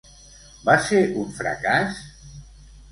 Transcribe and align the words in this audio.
Va 0.69 0.77
ser 0.87 1.03
un 1.25 1.31
fracàs? 1.39 2.03